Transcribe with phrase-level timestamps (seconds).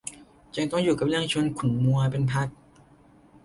[0.57, 2.47] ยังต้องอยู่กับเรื่องชวนขุ่นมัวเป็นพัก